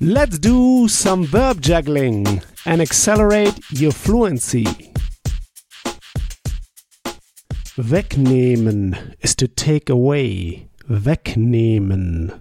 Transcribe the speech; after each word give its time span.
Let's 0.00 0.38
do 0.38 0.88
some 0.88 1.24
verb 1.24 1.60
juggling 1.60 2.42
and 2.66 2.82
accelerate 2.82 3.58
your 3.70 3.92
fluency. 3.92 4.64
Wegnehmen 7.78 9.14
is 9.20 9.36
to 9.36 9.46
take 9.46 9.88
away. 9.88 10.68
Wegnehmen. 10.88 12.40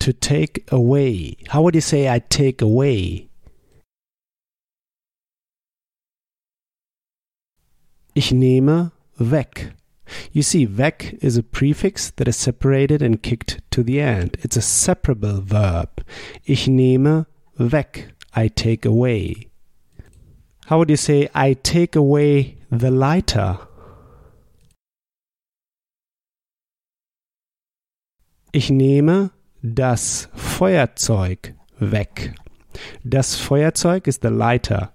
To 0.00 0.12
take 0.12 0.70
away. 0.70 1.36
How 1.48 1.62
would 1.62 1.74
you 1.74 1.80
say 1.80 2.08
I 2.08 2.18
take 2.18 2.60
away? 2.60 3.28
Ich 8.14 8.30
nehme 8.30 8.92
weg. 9.18 9.72
You 10.32 10.42
see, 10.42 10.66
weg 10.66 11.18
is 11.20 11.36
a 11.36 11.42
prefix 11.42 12.10
that 12.10 12.28
is 12.28 12.36
separated 12.36 13.02
and 13.02 13.22
kicked 13.22 13.60
to 13.72 13.82
the 13.82 14.00
end. 14.00 14.36
It's 14.40 14.56
a 14.56 14.62
separable 14.62 15.40
verb. 15.40 16.04
Ich 16.44 16.66
nehme 16.66 17.26
weg. 17.58 18.12
I 18.34 18.48
take 18.48 18.84
away. 18.84 19.48
How 20.66 20.78
would 20.78 20.90
you 20.90 20.96
say, 20.96 21.28
I 21.34 21.54
take 21.54 21.96
away 21.96 22.56
the 22.70 22.90
lighter? 22.90 23.58
Ich 28.52 28.70
nehme 28.70 29.30
das 29.62 30.28
Feuerzeug 30.34 31.54
weg. 31.78 32.34
Das 33.06 33.36
Feuerzeug 33.38 34.06
is 34.08 34.18
the 34.18 34.30
lighter 34.30 34.92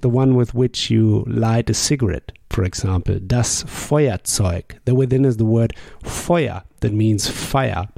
the 0.00 0.08
one 0.08 0.34
with 0.34 0.54
which 0.54 0.90
you 0.90 1.24
light 1.26 1.70
a 1.70 1.74
cigarette, 1.74 2.32
for 2.56 2.64
example. 2.64 3.20
Das 3.20 3.64
Feuerzeug. 3.68 4.80
The 4.86 4.94
within 4.94 5.26
is 5.26 5.36
the 5.36 5.44
word 5.44 5.74
Feuer, 6.02 6.62
that 6.80 6.92
means 6.92 7.28
fire. 7.28 7.88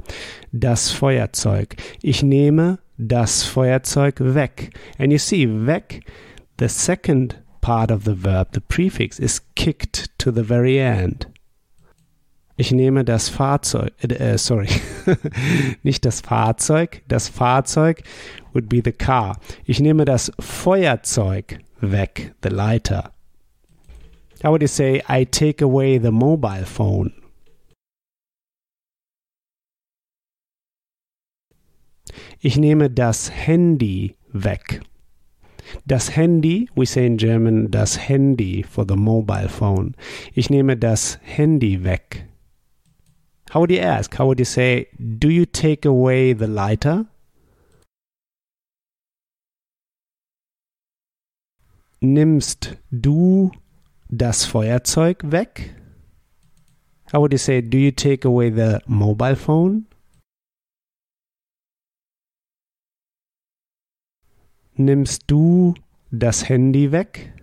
Das 0.51 0.91
Feuerzeug. 0.91 1.77
Ich 2.03 2.21
nehme 2.23 2.79
das 2.97 3.45
Feuerzeug 3.45 4.19
weg. 4.19 4.77
And 4.97 5.13
you 5.13 5.17
see, 5.17 5.47
weg, 5.47 6.05
the 6.57 6.67
second 6.67 7.37
part 7.61 7.89
of 7.89 8.03
the 8.03 8.13
verb, 8.13 8.49
the 8.51 8.59
prefix, 8.59 9.17
is 9.17 9.41
kicked 9.55 10.09
to 10.17 10.29
the 10.29 10.43
very 10.43 10.77
end. 10.77 11.27
Ich 12.57 12.73
nehme 12.73 13.05
das 13.05 13.29
Fahrzeug, 13.29 13.93
äh, 14.01 14.13
äh 14.13 14.37
sorry, 14.37 14.67
nicht 15.83 16.03
das 16.03 16.19
Fahrzeug, 16.19 17.01
das 17.07 17.29
Fahrzeug 17.29 18.03
would 18.53 18.67
be 18.67 18.81
the 18.83 18.91
car. 18.91 19.39
Ich 19.63 19.79
nehme 19.79 20.03
das 20.03 20.29
Feuerzeug 20.41 21.59
weg, 21.79 22.33
the 22.43 22.49
lighter. 22.49 23.13
How 24.41 24.51
would 24.51 24.61
you 24.61 24.67
say, 24.67 25.01
I 25.07 25.25
take 25.25 25.61
away 25.61 25.97
the 25.97 26.11
mobile 26.11 26.65
phone? 26.65 27.13
Ich 32.41 32.57
nehme 32.57 32.89
das 32.89 33.29
Handy 33.29 34.15
weg. 34.31 34.81
Das 35.85 36.15
Handy, 36.15 36.69
we 36.75 36.85
say 36.85 37.05
in 37.05 37.17
German 37.17 37.69
das 37.69 37.97
Handy 37.97 38.63
for 38.63 38.85
the 38.87 38.95
mobile 38.95 39.49
phone. 39.49 39.93
Ich 40.33 40.49
nehme 40.49 40.77
das 40.77 41.19
Handy 41.21 41.83
weg. 41.83 42.25
How 43.51 43.59
would 43.59 43.71
you 43.71 43.81
ask? 43.81 44.17
How 44.17 44.25
would 44.25 44.39
you 44.39 44.45
say, 44.45 44.87
do 44.97 45.29
you 45.29 45.45
take 45.45 45.85
away 45.85 46.33
the 46.33 46.47
lighter? 46.47 47.07
nimmst 52.01 52.77
du 52.91 53.51
das 54.09 54.45
Feuerzeug 54.45 55.31
weg? 55.31 55.75
How 57.11 57.21
would 57.21 57.31
you 57.31 57.39
say, 57.39 57.61
do 57.61 57.77
you 57.77 57.91
take 57.91 58.25
away 58.25 58.49
the 58.49 58.81
mobile 58.85 59.35
phone? 59.35 59.85
Nimmst 64.75 65.23
du 65.27 65.73
das 66.11 66.47
Handy 66.47 66.91
weg? 66.91 67.33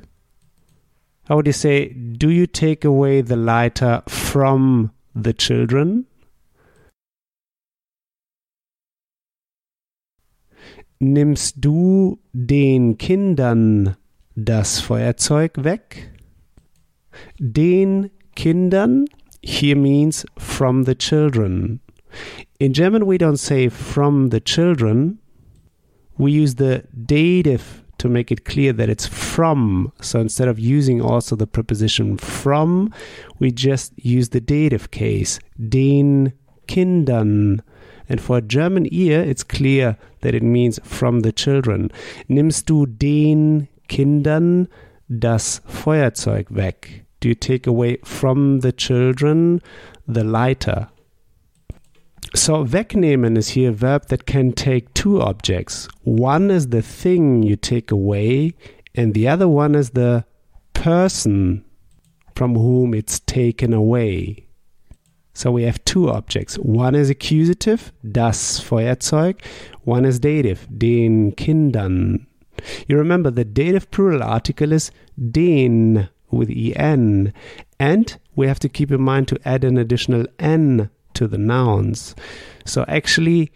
How 1.28 1.36
would 1.36 1.46
you 1.46 1.52
say, 1.52 1.92
do 1.92 2.30
you 2.30 2.46
take 2.46 2.84
away 2.84 3.20
the 3.22 3.36
lighter 3.36 4.02
from 4.06 4.90
the 5.14 5.34
children? 5.34 6.06
Nimmst 10.98 11.56
du 11.62 12.18
den 12.32 12.96
Kindern 12.96 13.96
das 14.34 14.80
Feuerzeug 14.80 15.64
weg. 15.64 16.15
Den 17.38 18.10
Kindern 18.34 19.06
here 19.42 19.76
means 19.76 20.24
from 20.38 20.84
the 20.84 20.94
children. 20.94 21.80
In 22.58 22.72
German, 22.72 23.06
we 23.06 23.18
don't 23.18 23.36
say 23.36 23.68
from 23.68 24.30
the 24.30 24.40
children. 24.40 25.18
We 26.18 26.32
use 26.32 26.54
the 26.54 26.84
dative 27.04 27.82
to 27.98 28.08
make 28.08 28.30
it 28.30 28.44
clear 28.44 28.72
that 28.72 28.88
it's 28.88 29.06
from. 29.06 29.92
So 30.00 30.20
instead 30.20 30.48
of 30.48 30.58
using 30.58 31.00
also 31.00 31.36
the 31.36 31.46
preposition 31.46 32.16
from, 32.16 32.92
we 33.38 33.50
just 33.50 33.92
use 33.96 34.30
the 34.30 34.40
dative 34.40 34.90
case. 34.90 35.38
Den 35.68 36.32
Kindern. 36.66 37.62
And 38.08 38.20
for 38.20 38.38
a 38.38 38.42
German 38.42 38.86
ear, 38.92 39.20
it's 39.20 39.42
clear 39.42 39.96
that 40.20 40.34
it 40.34 40.42
means 40.42 40.78
from 40.84 41.20
the 41.20 41.32
children. 41.32 41.90
Nimmst 42.28 42.66
du 42.66 42.86
den 42.86 43.68
Kindern 43.88 44.68
das 45.08 45.60
Feuerzeug 45.66 46.46
weg? 46.54 47.05
Do 47.20 47.28
you 47.28 47.34
take 47.34 47.66
away 47.66 47.98
from 48.04 48.60
the 48.60 48.72
children 48.72 49.60
the 50.06 50.24
lighter? 50.24 50.88
So, 52.34 52.64
wegnehmen 52.64 53.36
is 53.38 53.50
here 53.50 53.70
a 53.70 53.72
verb 53.72 54.08
that 54.08 54.26
can 54.26 54.52
take 54.52 54.92
two 54.94 55.20
objects. 55.22 55.88
One 56.02 56.50
is 56.50 56.68
the 56.68 56.82
thing 56.82 57.42
you 57.42 57.56
take 57.56 57.90
away, 57.90 58.54
and 58.94 59.14
the 59.14 59.28
other 59.28 59.48
one 59.48 59.74
is 59.74 59.90
the 59.90 60.24
person 60.74 61.64
from 62.34 62.54
whom 62.54 62.94
it's 62.94 63.20
taken 63.20 63.72
away. 63.72 64.46
So 65.32 65.50
we 65.50 65.64
have 65.64 65.84
two 65.84 66.08
objects. 66.08 66.56
One 66.56 66.94
is 66.94 67.10
accusative, 67.10 67.92
das 68.10 68.58
Feuerzeug. 68.58 69.42
One 69.84 70.04
is 70.04 70.18
dative, 70.18 70.66
den 70.78 71.32
Kindern. 71.32 72.26
You 72.88 72.96
remember 72.96 73.30
the 73.30 73.44
dative 73.44 73.90
plural 73.90 74.22
article 74.22 74.72
is 74.72 74.90
den 75.30 76.08
with 76.30 76.50
en, 76.50 77.32
and 77.78 78.18
we 78.34 78.46
have 78.46 78.58
to 78.60 78.68
keep 78.68 78.90
in 78.90 79.00
mind 79.00 79.28
to 79.28 79.38
add 79.44 79.64
an 79.64 79.78
additional 79.78 80.26
n 80.38 80.90
to 81.14 81.26
the 81.26 81.38
nouns. 81.38 82.14
So 82.64 82.84
actually, 82.88 83.52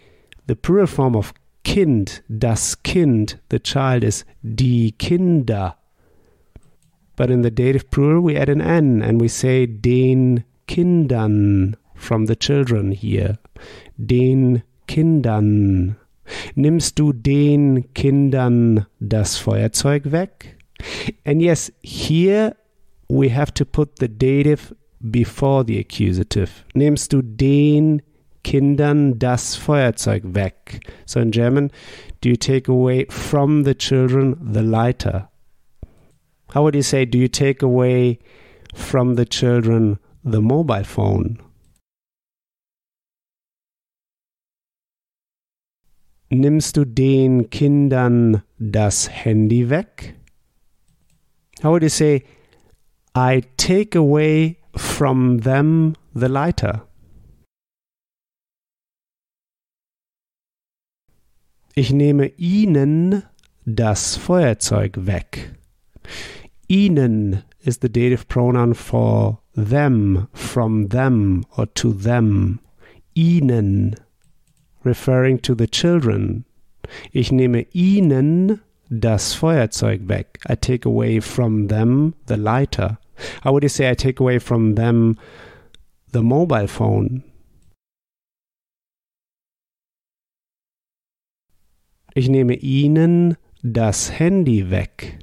the 0.47 0.57
plural 0.57 0.87
form 0.87 1.15
of 1.15 1.35
Kind, 1.63 2.23
das 2.39 2.75
Kind, 2.75 3.39
the 3.51 3.59
child 3.59 4.03
is 4.03 4.25
die 4.43 4.93
Kinder. 4.99 5.75
But 7.17 7.31
in 7.31 7.43
the 7.43 7.51
dative 7.51 7.91
plural, 7.91 8.23
we 8.23 8.37
add 8.37 8.49
an 8.49 8.63
n 8.63 9.03
and 9.03 9.21
we 9.21 9.29
say 9.29 9.67
den 9.67 10.45
Kindern 10.67 11.77
from 11.95 12.27
the 12.27 12.37
children 12.37 12.93
here. 12.93 13.37
Den 14.05 14.63
Kindern. 14.87 15.97
Nimmst 16.55 16.99
du 16.99 17.13
den 17.13 17.93
Kindern 17.95 18.87
das 19.01 19.37
Feuerzeug 19.37 20.11
weg? 20.11 20.57
And 21.27 21.43
yes, 21.43 21.71
here 21.83 22.57
we 23.10 23.28
have 23.31 23.53
to 23.54 23.65
put 23.66 23.97
the 23.97 24.09
dative 24.09 24.72
before 25.10 25.65
the 25.65 25.78
accusative. 25.78 26.65
Nimmst 26.75 27.12
du 27.12 27.22
den 27.22 28.03
Kindern 28.44 29.19
das 29.19 29.56
Feuerzeug 29.56 30.22
weg? 30.34 30.87
So 31.06 31.21
in 31.21 31.32
German, 31.32 31.71
do 32.21 32.28
you 32.28 32.37
take 32.37 32.69
away 32.69 33.06
from 33.09 33.65
the 33.65 33.75
children 33.75 34.37
the 34.41 34.62
lighter? 34.62 35.28
How 36.54 36.62
would 36.62 36.75
you 36.75 36.82
say, 36.82 37.04
do 37.04 37.19
you 37.19 37.28
take 37.28 37.62
away 37.62 38.19
from 38.75 39.16
the 39.16 39.25
children 39.25 39.98
the 40.25 40.41
mobile 40.41 40.84
phone? 40.84 41.38
Nimmst 46.32 46.77
du 46.77 46.84
den 46.84 47.51
Kindern 47.51 48.42
das 48.59 49.09
Handy 49.09 49.68
weg? 49.68 50.15
How 51.63 51.72
would 51.72 51.83
you 51.83 51.89
say, 51.89 52.22
I 53.15 53.42
take 53.57 53.95
away 53.95 54.59
from 54.77 55.39
them 55.39 55.97
the 56.15 56.28
lighter? 56.28 56.83
Ich 61.74 61.92
nehme 61.92 62.33
ihnen 62.36 63.22
das 63.65 64.16
Feuerzeug 64.16 65.07
weg. 65.07 65.54
Ihnen 66.68 67.42
is 67.65 67.78
the 67.78 67.89
dative 67.89 68.28
pronoun 68.28 68.74
for 68.74 69.41
them, 69.54 70.28
from 70.33 70.89
them, 70.89 71.45
or 71.56 71.66
to 71.74 71.92
them. 71.92 72.60
Ihnen 73.15 73.97
referring 74.84 75.39
to 75.41 75.54
the 75.54 75.66
children. 75.66 76.45
Ich 77.13 77.30
nehme 77.30 77.66
ihnen 77.72 78.60
das 78.91 79.34
Feuerzeug 79.34 80.09
weg. 80.09 80.39
I 80.48 80.57
take 80.57 80.84
away 80.84 81.21
from 81.21 81.69
them 81.69 82.15
the 82.27 82.37
lighter. 82.37 82.98
How 83.42 83.53
would 83.53 83.63
you 83.63 83.69
say 83.69 83.89
I 83.89 83.95
take 83.95 84.21
away 84.21 84.39
from 84.39 84.75
them 84.75 85.16
the 86.13 86.22
mobile 86.22 86.66
phone? 86.66 87.22
Ich 92.15 92.28
nehme 92.28 92.57
ihnen 92.60 93.37
das 93.63 94.19
Handy 94.19 94.71
weg. 94.71 95.19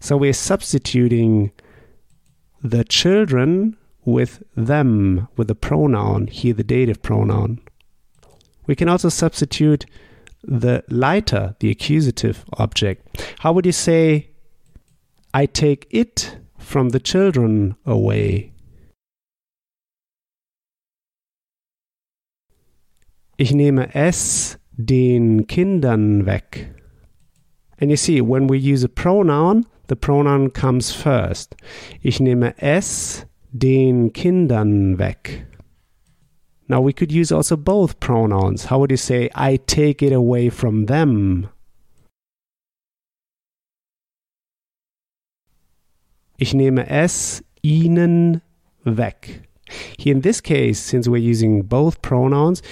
So 0.00 0.16
we're 0.16 0.32
substituting 0.32 1.52
the 2.62 2.84
children 2.84 3.76
with 4.04 4.42
them, 4.56 5.28
with 5.36 5.48
the 5.48 5.54
pronoun, 5.54 6.28
here 6.28 6.54
the 6.54 6.64
dative 6.64 7.02
pronoun. 7.02 7.60
We 8.66 8.74
can 8.74 8.88
also 8.88 9.08
substitute 9.10 9.84
the 10.46 10.84
Leiter, 10.88 11.56
the 11.60 11.70
accusative 11.70 12.44
object. 12.54 13.22
How 13.40 13.52
would 13.52 13.66
you 13.66 13.72
say, 13.72 14.30
I 15.34 15.46
take 15.46 15.86
it 15.90 16.38
from 16.58 16.90
the 16.90 17.00
children 17.00 17.76
away? 17.84 18.52
Ich 23.38 23.52
nehme 23.52 23.94
es 23.94 24.56
den 24.76 25.46
Kindern 25.46 26.24
weg. 26.24 26.72
And 27.78 27.90
you 27.90 27.96
see, 27.96 28.22
when 28.22 28.46
we 28.46 28.56
use 28.56 28.82
a 28.82 28.88
pronoun, 28.88 29.66
the 29.88 29.96
pronoun 29.96 30.50
comes 30.50 30.90
first. 30.90 31.54
Ich 32.02 32.18
nehme 32.18 32.54
es 32.56 33.26
den 33.52 34.12
Kindern 34.12 34.98
weg. 34.98 35.46
Now 36.68 36.80
we 36.80 36.92
could 36.92 37.12
use 37.12 37.30
also 37.30 37.56
both 37.56 38.00
pronouns. 38.00 38.66
How 38.66 38.78
would 38.80 38.90
you 38.90 38.96
say, 38.96 39.30
I 39.34 39.56
take 39.56 40.02
it 40.02 40.12
away 40.12 40.48
from 40.50 40.86
them? 40.86 41.48
Ich 46.38 46.52
nehme 46.52 46.84
es 46.88 47.42
ihnen 47.62 48.42
weg. 48.84 49.46
Here 49.98 50.12
in 50.12 50.20
this 50.20 50.40
case, 50.40 50.78
since 50.78 51.08
we're 51.08 51.16
using 51.16 51.62
both 51.62 52.02
pronouns, 52.02 52.62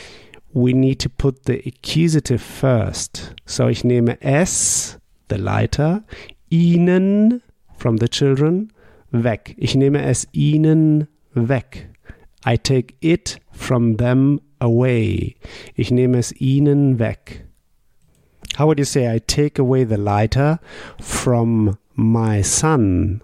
we 0.52 0.72
need 0.72 1.00
to 1.00 1.08
put 1.08 1.44
the 1.44 1.62
accusative 1.66 2.42
first. 2.42 3.34
So 3.46 3.68
ich 3.68 3.82
nehme 3.82 4.18
es, 4.20 4.98
the 5.28 5.38
Leiter, 5.38 6.04
ihnen, 6.50 7.42
from 7.76 7.96
the 7.96 8.08
children, 8.08 8.70
weg. 9.12 9.54
Ich 9.58 9.74
nehme 9.74 10.02
es 10.02 10.26
ihnen 10.32 11.08
weg. 11.34 11.88
I 12.44 12.56
take 12.56 12.96
it 13.00 13.38
from 13.52 13.96
them 13.96 14.40
away. 14.60 15.36
Ich 15.76 15.90
nehme 15.90 16.18
es 16.18 16.32
ihnen 16.40 16.98
weg. 16.98 17.46
How 18.56 18.66
would 18.66 18.78
you 18.78 18.84
say 18.84 19.12
I 19.12 19.18
take 19.18 19.58
away 19.58 19.84
the 19.84 19.96
lighter 19.96 20.60
from 21.00 21.78
my 21.96 22.42
son? 22.42 23.22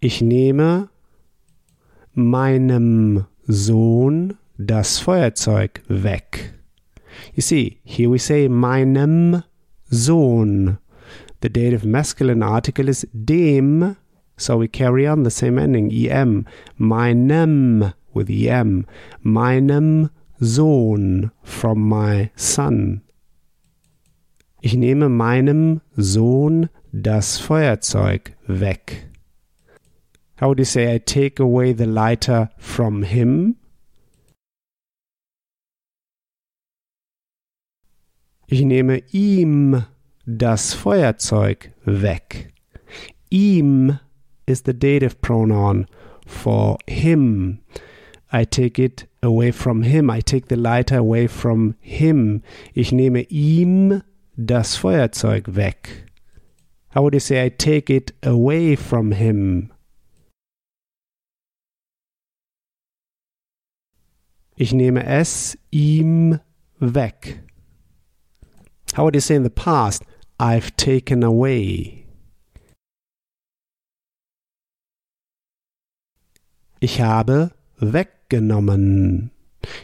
Ich 0.00 0.20
nehme 0.20 0.90
meinem 2.12 3.26
Sohn 3.46 4.36
das 4.58 4.98
Feuerzeug 4.98 5.82
weg. 5.88 6.52
You 7.34 7.42
see, 7.42 7.78
here 7.84 8.10
we 8.10 8.18
say 8.18 8.48
meinem 8.48 9.44
Sohn. 9.90 10.78
The 11.40 11.48
dative 11.48 11.84
masculine 11.86 12.42
article 12.42 12.88
is 12.88 13.06
dem 13.12 13.96
so 14.36 14.56
we 14.56 14.68
carry 14.68 15.06
on 15.06 15.22
the 15.22 15.30
same 15.30 15.58
ending, 15.58 15.92
em. 16.10 16.46
Meinem 16.78 17.94
with 18.12 18.30
em. 18.30 18.86
Meinem 19.22 20.10
Sohn 20.40 21.30
from 21.42 21.88
my 21.88 22.30
son. 22.36 23.02
Ich 24.60 24.74
nehme 24.74 25.08
meinem 25.08 25.82
Sohn 25.96 26.70
das 26.92 27.38
Feuerzeug 27.38 28.34
weg. 28.46 29.10
How 30.40 30.48
would 30.48 30.58
you 30.58 30.64
say 30.64 30.94
I 30.94 30.98
take 30.98 31.38
away 31.38 31.72
the 31.72 31.86
lighter 31.86 32.50
from 32.58 33.02
him? 33.02 33.56
Ich 38.46 38.62
nehme 38.62 39.02
ihm 39.12 39.84
das 40.26 40.74
Feuerzeug 40.74 41.72
weg. 41.84 42.52
Ihm 43.30 43.98
is 44.46 44.62
the 44.62 44.72
dative 44.72 45.20
pronoun 45.20 45.86
for 46.26 46.78
him. 46.86 47.60
I 48.32 48.44
take 48.44 48.78
it 48.78 49.06
away 49.22 49.52
from 49.52 49.82
him. 49.82 50.10
I 50.10 50.20
take 50.20 50.48
the 50.48 50.56
lighter 50.56 50.98
away 50.98 51.26
from 51.26 51.76
him. 51.80 52.42
Ich 52.74 52.90
nehme 52.90 53.26
ihm 53.30 54.02
das 54.36 54.76
Feuerzeug 54.76 55.54
weg. 55.54 56.10
How 56.90 57.02
would 57.02 57.14
you 57.14 57.20
say 57.20 57.44
I 57.44 57.48
take 57.48 57.90
it 57.90 58.12
away 58.22 58.76
from 58.76 59.12
him? 59.12 59.72
Ich 64.56 64.72
nehme 64.72 65.04
es 65.04 65.56
ihm 65.72 66.40
weg. 66.80 67.40
How 68.94 69.04
would 69.04 69.14
you 69.14 69.20
say 69.20 69.34
in 69.34 69.42
the 69.42 69.50
past? 69.50 70.04
I've 70.38 70.76
taken 70.76 71.22
away. 71.24 72.03
Ich 76.84 77.00
habe 77.00 77.50
weggenommen. 77.78 79.30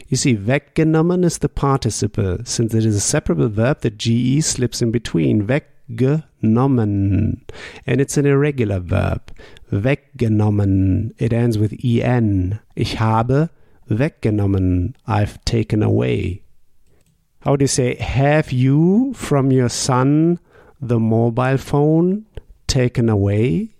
You 0.07 0.17
see, 0.17 0.37
weggenommen 0.37 1.23
is 1.23 1.39
the 1.39 1.49
participle, 1.49 2.37
since 2.45 2.75
it 2.75 2.85
is 2.85 2.95
a 2.95 2.99
separable 2.99 3.49
verb, 3.49 3.81
the 3.81 3.89
GE 3.89 4.43
slips 4.43 4.83
in 4.83 4.91
between. 4.91 5.47
Weggenommen. 5.47 7.41
And 7.87 8.01
it's 8.01 8.17
an 8.17 8.27
irregular 8.27 8.79
verb. 8.79 9.31
Weggenommen. 9.71 11.15
It 11.17 11.33
ends 11.33 11.57
with 11.57 11.73
en. 11.83 12.59
Ich 12.75 12.99
habe 12.99 13.49
weggenommen. 13.89 14.93
I've 15.07 15.43
taken 15.43 15.81
away. 15.81 16.43
How 17.39 17.55
do 17.55 17.63
you 17.63 17.67
say, 17.67 17.95
have 17.95 18.51
you 18.51 19.13
from 19.15 19.49
your 19.49 19.69
son 19.69 20.37
the 20.79 20.99
mobile 20.99 21.57
phone 21.57 22.27
taken 22.67 23.09
away? 23.09 23.71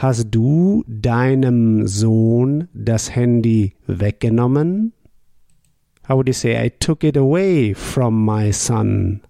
Hast 0.00 0.30
du 0.30 0.84
deinem 0.86 1.88
Sohn 1.88 2.68
das 2.72 3.16
Handy 3.16 3.74
weggenommen? 3.88 4.92
How 6.08 6.14
would 6.14 6.28
you 6.28 6.32
say, 6.32 6.54
I 6.56 6.70
took 6.70 7.02
it 7.02 7.16
away 7.16 7.74
from 7.74 8.24
my 8.24 8.52
son? 8.52 9.22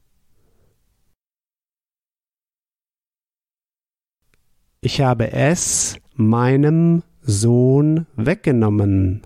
Ich 4.82 5.00
habe 5.00 5.32
es 5.32 5.97
meinem 6.17 7.03
Sohn 7.23 8.07
weggenommen. 8.16 9.23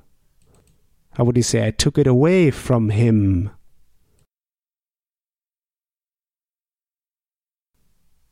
How 1.19 1.25
would 1.27 1.37
you 1.37 1.43
say, 1.43 1.67
I 1.67 1.73
took 1.73 1.99
it 1.99 2.07
away 2.07 2.53
from 2.53 2.89
him? 2.89 3.51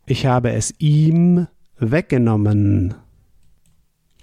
Ich 0.07 0.27
habe 0.27 0.53
es 0.53 0.73
ihm 0.79 1.49
weggenommen. 1.81 2.95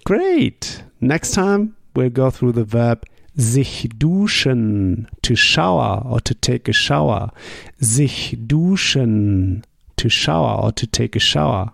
Great! 0.06 0.84
Next 1.00 1.32
time 1.32 1.76
we'll 1.96 2.10
go 2.10 2.30
through 2.32 2.54
the 2.54 2.64
verb 2.64 3.06
sich 3.38 3.88
duschen, 3.98 5.08
to 5.22 5.36
shower 5.36 6.02
or 6.06 6.20
to 6.22 6.34
take 6.34 6.68
a 6.68 6.74
shower. 6.74 7.32
Sich 7.80 8.36
duschen, 8.48 9.64
to 9.96 10.10
shower 10.10 10.64
or 10.64 10.72
to 10.72 10.88
take 10.88 11.16
a 11.16 11.20
shower. 11.20 11.74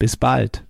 Bis 0.00 0.16
bald. 0.16 0.64